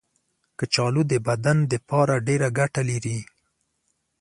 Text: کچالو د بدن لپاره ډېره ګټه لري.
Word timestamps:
کچالو 0.57 1.01
د 1.11 1.13
بدن 1.27 1.57
لپاره 1.71 2.13
ډېره 2.27 2.47
ګټه 2.59 2.81
لري. 2.89 3.17